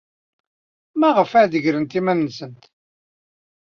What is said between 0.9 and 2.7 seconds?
Maɣef ay d-tegremt iman-nsent?